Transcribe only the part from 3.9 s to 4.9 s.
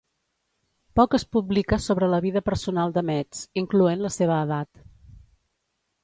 la seva edat.